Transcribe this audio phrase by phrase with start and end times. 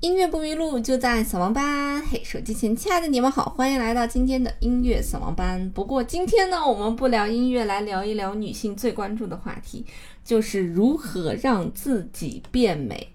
[0.00, 2.02] 音乐不迷路，就在扫盲班。
[2.06, 5.70] 嘿，手机前亲爱的你们好，欢迎来到今天的音乐扫盲班。
[5.74, 9.84] 不过今天呢，我们不聊音乐，来聊一聊女性最关注的话题，
[10.24, 13.08] 就是如何让自己变美。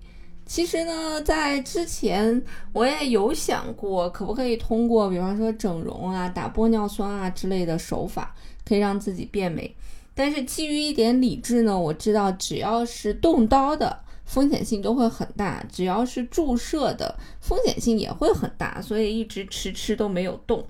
[0.45, 2.39] 其实呢，在之前
[2.71, 9.75] 我也有想过，可不可以通过比方说整容啊、打玻尿酸啊之类的手法，可以让自己变美。
[10.13, 14.04] 但是基于一点理智呢，我知道只要是动刀的。
[14.25, 20.65] 风险性都会很大，只要是注射的风险性也会很大，所以一直迟迟都没有动。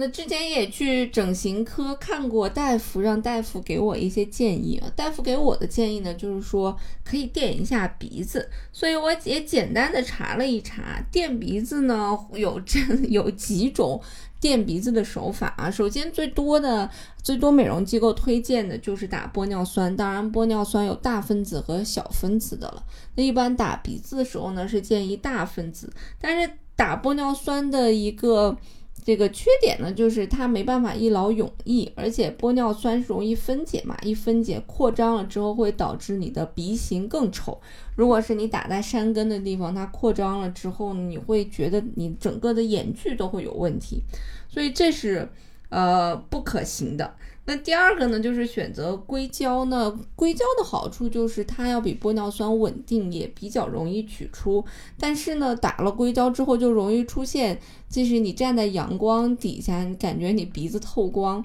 [0.00, 4.90] 那之前也去整形科看过大夫，让大夫给我一些建议啊。
[4.96, 14.00] 大夫给我的建议呢，就是说可以垫一下鼻子，所以我也简单的查了一查，垫鼻子呢有这 有几种。
[14.40, 16.88] 垫鼻子的手法啊，首先最多的、
[17.22, 19.94] 最多美容机构推荐的就是打玻尿酸。
[19.94, 22.82] 当然，玻尿酸有大分子和小分子的了。
[23.16, 25.92] 那一般打鼻子的时候呢，是建议大分子。
[26.18, 28.56] 但是打玻尿酸的一个。
[29.04, 37.60] 这个缺点呢，就是它没办法一劳永逸，而且玻尿酸是容易分解嘛，一分解扩张了之后会导致你的鼻型更丑。
[37.96, 44.02] 如果是你打在山根的地方，它扩张了之后，你会觉得你整个的眼距都会有问题，
[44.48, 45.28] 所以这是
[45.70, 47.14] 呃不可行的。
[47.46, 49.98] 那第二个呢，就是选择硅胶呢。
[50.14, 54.64] 硅胶的好处就是它要比玻尿酸稳定，也比较容易取出。
[54.98, 61.44] 但是呢，打了硅胶之后就容易出现，即使你站在阳光底下，你感觉你鼻子透光，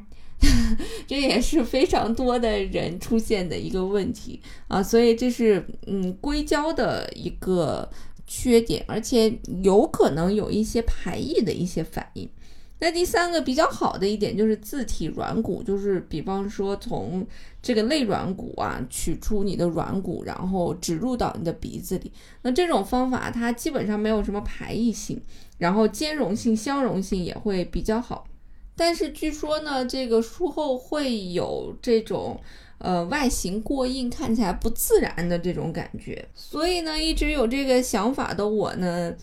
[1.08, 4.84] 这也是非常多的人出现的一个问题啊。
[4.84, 7.90] 所以这是嗯硅胶的一个
[8.28, 12.30] 缺点，而且有可能有一些排异的一些反应。
[12.78, 17.26] 那第三个比较好的一点就是自体软骨，就是比方说从
[17.62, 22.12] 这个肋软骨啊取出你的软骨，然后植入到你的鼻子里。
[22.42, 25.20] 那这种方法它基本上没有什么排异性，
[25.58, 28.28] 然后兼容性、相容性也会比较好。
[28.76, 32.38] 但是据说呢，这个术后会有这种
[32.80, 36.28] 呃外形过硬、看起来不自然的这种感觉。
[36.36, 39.16] 所以呢，一直有这个想法的我呢。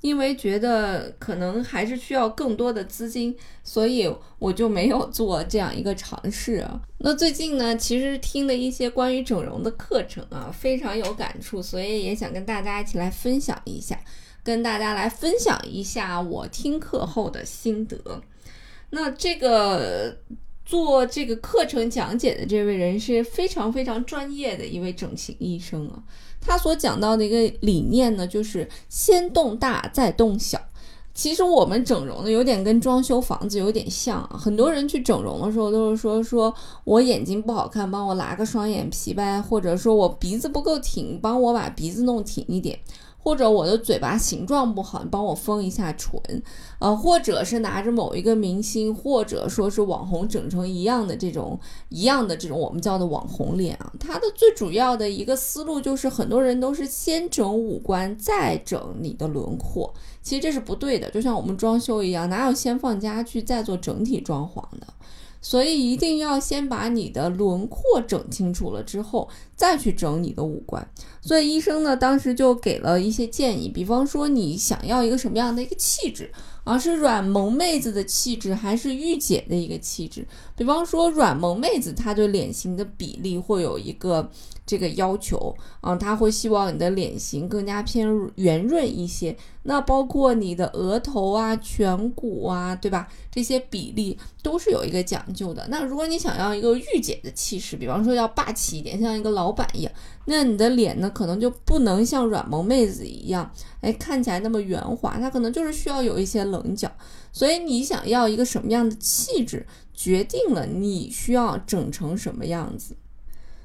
[0.00, 6.66] 因为觉得可能还是需要更多的资金，所以我就没有做这样一个尝试。
[6.98, 13.98] 那最近呢，其实听了一些关于整容的课程啊，非常有感触，所以也想跟大家一起来分享一下，
[14.42, 18.22] 跟大家来分享一下我听课后的心得。
[18.90, 20.18] 那这个。
[20.68, 26.02] 做这个课程讲解的这位人是非常非常专业的一位整形医生啊，
[26.42, 30.60] 他所讲到的一个理念呢，就是先动大再动小。
[31.14, 34.36] 其实我们整容呢，有点跟装修房子有点像啊。
[34.38, 36.54] 很多人去整容的时候都是说，说
[36.84, 42.78] 我眼睛不好看，帮我拉个双眼皮呗，或者说我鼻子不够挺，帮我把鼻子弄挺一点。
[43.20, 46.18] 或者我的嘴巴形状不好，你帮我封一下唇，
[46.78, 51.58] 呃，或者是拿着某一个明星，或者说是网红整成一样的这种
[51.90, 59.92] 一样的这种我们叫的网红脸啊，它的最主要的一个思路就是很多人都是先整五官再整你的轮廓，
[60.22, 64.86] 其实这是不对的，就像我们装修一样，哪有先放家具再做整体装潢的？
[65.48, 69.26] 所以一定要先把你的轮廓整清楚了之后，
[69.56, 70.86] 再去整你的五官。
[71.22, 76.30] 所以医生呢，当时就给了一些建议，比方说你想要一个什么样的一个气质。
[76.68, 80.26] 而是软萌妹子的气质，还是御姐的一个气质？
[80.54, 84.30] 比方说，软萌妹子，她对脸型的比例会有一个
[84.66, 89.34] 这个要求啊，她会希望你的脸型更加偏圆润一些。
[89.62, 93.08] 那包括你的额头啊、颧骨啊，对吧？
[93.30, 95.66] 这些比例都是有一个讲究的。
[95.70, 99.92] 那如果你想要一个御姐的气势，比方说要霸气一点，像一个老板一样。
[100.30, 103.50] 那你的脸呢，可能就不能像软萌妹子一样，
[103.80, 106.92] 哎，看起来那么圆滑，它可能就是需要有一些棱角。
[107.32, 112.94] 所以你想要一个什么样的气质，决定了你需要整成什么样子。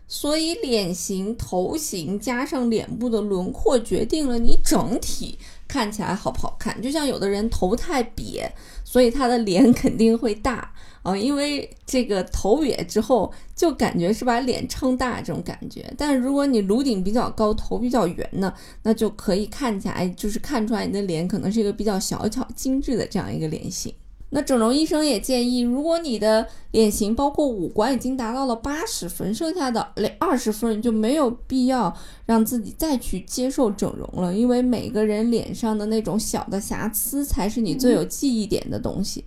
[0.08, 5.38] 所以脸型、头型加上脸部的轮廓，决定了你整体
[5.68, 6.82] 看起来好不好看。
[6.82, 8.50] 就像有的人头太瘪，
[8.86, 10.74] 所以他的脸肯定会大。
[11.04, 15.94] 啊，因为这个头瘪之后，就感觉是把脸撑大这种感觉。
[15.98, 23.94] 但如果你颅顶比较高，头比较圆呢，那就可以看起来就是看出来你的脸可能是一个比较小巧精致的这样一个脸型。
[24.36, 31.96] 那整容医生也建议，如果你的脸型包括五官已经达到了八十分，剩下的二十分就没有必要
[32.26, 39.24] 让自己再去接受整容了，因为每个人脸上的那种小的瑕疵才是你最有记忆点的东西。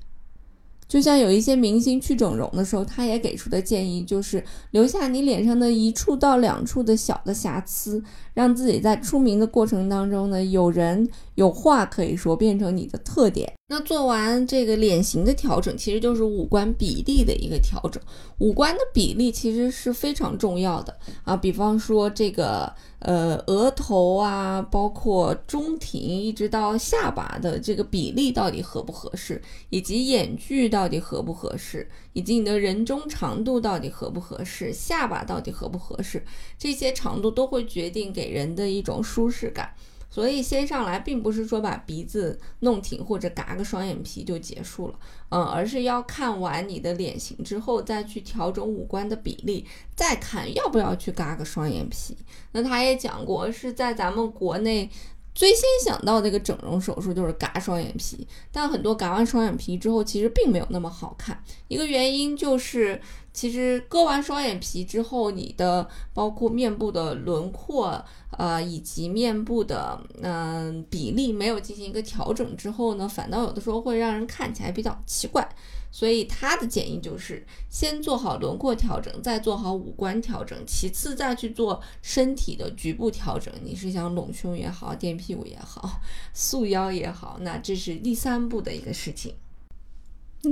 [0.89, 8.03] 就像有一些明星去整容的时候，他也给出的建议就是留下你脸上的一处到两处的小的瑕疵，
[8.35, 13.53] 让自己在出名的过程当中呢，有人有话可以说，变成你的特点。
[13.69, 18.01] 那做完这个脸型的调整，其实就是五官比例的一个调整。
[18.39, 36.23] 五官的比例其实是非常重要的啊，比方说这个呃额头啊，包括中庭一直到下巴的这个比例到底合不合适，以及眼距到底合不合适，以及你的人中长度到底合不合适，下巴到底合不合适，
[36.59, 39.73] 这些长度都会决定给人的一种舒适感。
[40.11, 44.99] 所以先上来并不是说把鼻子弄挺或者嘎个双眼皮就结束了，
[45.31, 52.17] 嗯，而是要看完你的脸型之后再去调整五官的比例，再看要不要去嘎个双眼皮。
[52.53, 54.89] 那他也讲过，是在咱们国内
[55.37, 61.39] 最先想到的一个整容手术就是嘎双眼皮，但很多嘎完双眼皮之后其实并没有那么好看，
[61.69, 62.99] 一个原因就是。
[63.37, 75.47] 其实割完双眼皮之后，你的包括面部的轮廓，呃，以及面部的嗯比例没有进行一个调整之后呢，反倒有的时候会让人看起来比较奇怪。
[75.91, 83.53] 所以他的建议就是先做好轮廓调整，再做好五官调整，其次再去做身体的局部调整。
[83.63, 86.01] 你是想隆胸也好，垫屁股也好，
[86.35, 89.35] 束腰也好，那这是第三步的一个事情。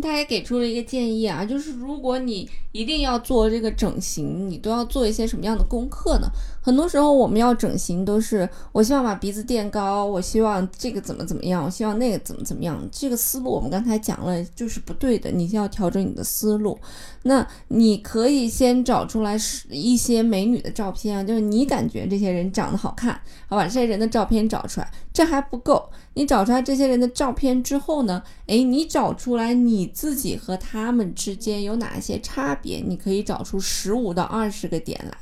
[0.01, 6.29] 他也给出了一个建议啊，就是如果你一定要做这个整形，你都要做一些什么样的功课呢？
[6.61, 12.81] 很多时候我们要整形都是，我希望把鼻子垫高，我希望这个怎么怎么样，我希望那个怎么怎么样。
[12.91, 16.79] 这个思路我们刚才讲了就是不对的，你要调整你的思路。
[17.23, 25.89] 那你可以先找出来是一些美女的照片啊，就是你感觉这些人长得好看，好把这些人的照片找出来，这还不够。
[26.15, 32.83] 你找出来这些人的照片之后呢，诶，你找出来你自己和他们之间有哪些差别？
[32.85, 35.17] 你可以找出十五到二十个点来。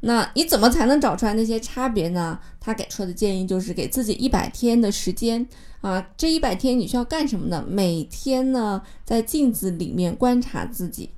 [0.00, 2.38] 那你怎么才能找出来那些差别呢？
[2.60, 5.46] 他给出的建议就是给自己一百天的时间
[5.80, 7.64] 啊，这一百天你需要干什么呢？
[7.66, 11.10] 每天呢，在镜子里面观察自己。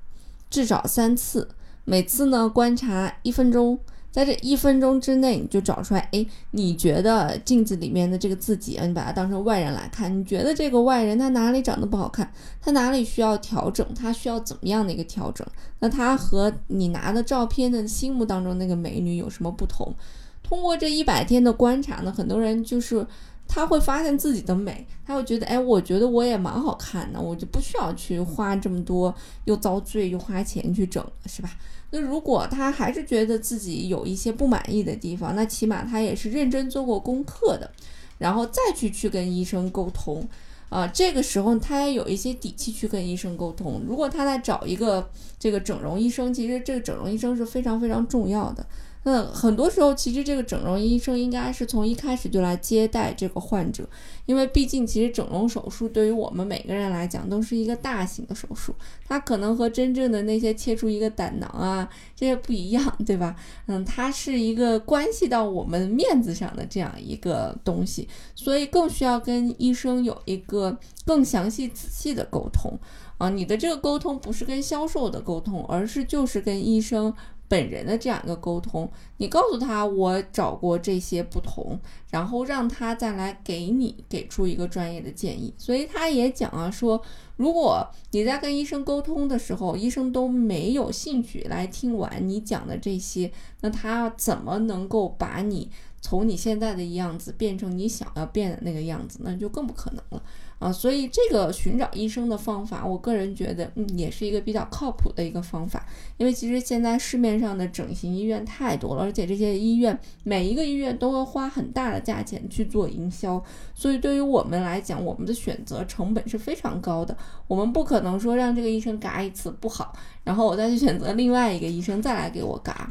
[0.48, 1.48] 至少三次，
[1.84, 3.78] 每次呢观察一分钟，
[4.10, 15.46] 在这一分钟之内，你就找出来，哎，你觉得镜子里面的这个自己啊，你把它当成外人来看，你觉得这个外人他哪里长得不好看，他哪里需要调整，他需要怎么样的一个调整？
[15.80, 19.94] 那他和你拿的照片的心目当中那个美女有什么不同？
[20.42, 23.06] 通过这一百天的观察呢，很多人就是。
[23.48, 29.12] 他会发现自己的美，他会觉得，哎，我觉得我也蛮好看的，我就不需要去花这么多，
[29.46, 31.50] 又遭罪又花钱去整，是吧？
[31.90, 37.70] 那如果他还是觉得自己有一些不满意的地方，那起码他也是认真做过功课的，
[38.18, 40.28] 然后再去去跟医生沟通，
[40.68, 43.80] 啊，这个时候他也有一些底气去跟医生沟通。
[43.88, 48.66] 如果他在找一个这个整容医生，其实这个整容医生是非常非常重要的。
[49.10, 53.88] 那很多时候，其实这个整容医生应该是从一开始就来接待这个患者，
[54.26, 58.74] 因为毕竟其实整容手术对于我们每个人来讲都是一个大型的手术，
[59.06, 63.34] 它可能和真正的那些切除一个胆囊啊这些不一样，对吧？
[63.64, 72.78] 嗯，它是一个关系到我们面子上的这样一个东西，所以更需要跟医生有一个更详细仔细的沟通
[73.16, 73.30] 啊。
[73.30, 77.14] 你的这个沟通不是跟销售的沟通，而是就是跟医生。
[77.48, 81.80] 本人的这样一个沟通，你告诉他我找过这些不同，
[82.10, 85.52] 然后让他再来给你给出一个专业的建议。
[85.56, 87.02] 所以他也讲啊，说
[87.38, 99.20] 如果你在跟医生沟通的时候，医生都没有兴趣来听完你讲的这些，那他怎么能够把你从你现在的样子变成你想要变的那个样子？
[99.22, 100.22] 那就更不可能了。
[100.58, 105.86] 啊，所以这个寻找医生的方法，我个人觉得，嗯，也是一个比较靠谱的一个方法。
[106.16, 113.40] 因为其实现在市面上的整形医院太多了，而且这些医院每一个医院都要花很大的价钱去做营销，
[113.72, 117.16] 所以对于我们来讲，我们的选择成本是非常高的。
[117.46, 122.90] 我们不可能说让这个医生嘎一次不好，然后我再去选择另外一个医生再来给我嘎。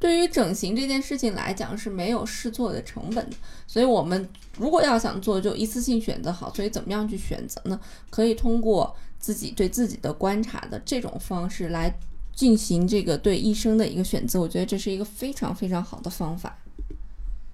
[0.00, 4.28] 对于整形这件事情来讲是没有试错的成本的，所以我们
[4.58, 6.52] 如果要想做，就一次性选择好。
[6.52, 7.80] 所以怎么样去选择呢？
[8.10, 11.90] 可以通过自己对自己的观察的这种方式来
[12.34, 14.38] 进行这个对医生的一个选择。
[14.38, 16.58] 我觉得这是一个非常非常好的方法。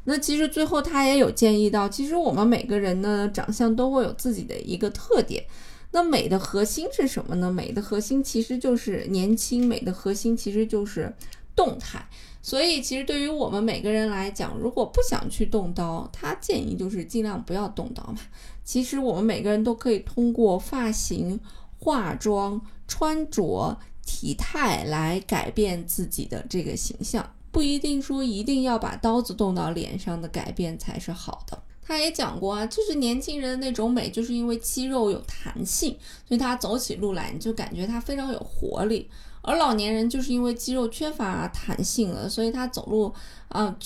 [0.04, 5.44] 那其实最后他也有建议到，其实我们每个人呢长相都会有自己的一个特点。
[5.92, 7.50] 那美的核心是什么呢？
[7.50, 11.12] 美的核心其实就是年轻，美的核心其实就是
[11.56, 12.08] 动态。
[12.42, 18.18] 所以，其实对于我们每个人来讲，如果不想去动刀，他建议就是尽量不要动刀嘛。
[18.64, 21.38] 其实我们每个人都可以通过发型、
[21.78, 31.62] 化妆、穿着、体态来改变自己的这个形象，不一定说一定要把刀子动到脸上的改变才是好的。
[31.90, 39.08] 他也讲过啊，就是年轻人的那种美，就是因为肌肉有弹性，所以他走起路来你就感觉他非常有活力；
[39.42, 43.12] 而老年人就是因为肌肉缺乏弹性了，所以他走路
[43.48, 43.76] 啊，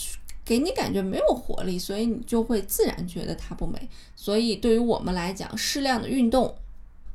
[0.44, 3.88] 给你感觉没有活力，所以你就会自然觉得他不美。
[4.14, 6.54] 所以对于我们来讲，适量的运动、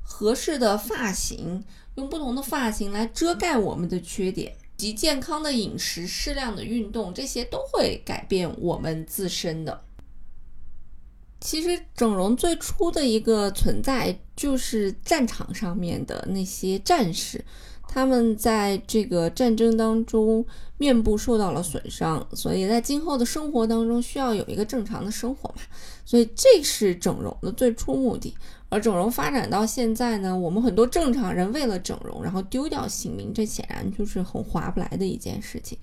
[0.02, 1.64] 合适的发型，
[1.98, 9.82] 用不同的发型来遮盖我们的缺点，及健康的饮食、适量的运动，这些都会改变我们自身的。
[11.42, 17.44] 其实整容最初的一个存在就是战场上面的那些战士，
[17.88, 20.46] 他们在这个战争当中
[20.80, 25.62] 面部受到了损伤，所以在今后的生活当中需要有一个正常的生活嘛，
[26.04, 28.34] 所以这是整容的最初目的。
[28.72, 35.78] 而整容发展到现在呢，我们很多正常人为了整容然后丢掉性命，这显然就是很划不来的一件事情。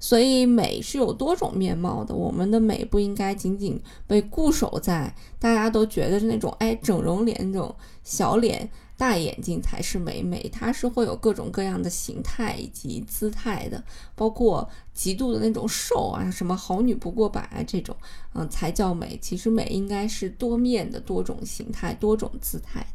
[0.00, 13.80] 所以美是有多种面貌的，我们的美不应该仅仅被固守在大家都觉得是那种哎整容脸那种小脸大眼睛才是美美，它是会有各种各样的形态以及姿态的，
[14.16, 17.96] 包括过极度的那种瘦啊，什么好女不过百啊这种，
[18.34, 19.18] 嗯才叫美。
[19.22, 22.86] 其实美应该是多面的、多种形态、多种姿态的。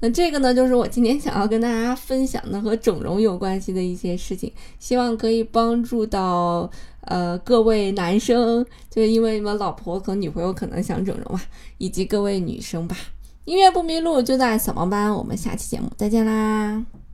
[0.00, 6.70] 那这个呢，就是我今天想要跟大家分享的和整容有关系的一些事情，希望可以帮助到
[7.02, 11.40] 呃各位男生，就因为你们老婆和女朋友可能想整容嘛，
[11.78, 12.96] 以及各位女生吧。
[13.46, 17.05] 音乐不迷路就在扫盲班，我们下期节目再见啦。